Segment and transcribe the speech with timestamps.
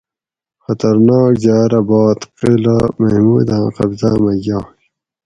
[0.63, 4.67] خطر ناک جارہ باد قلعہ محموداں قبضاۤ مئ یاگ